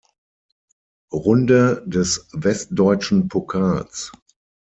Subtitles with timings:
[1.13, 4.11] Runde des Westdeutschen Pokals.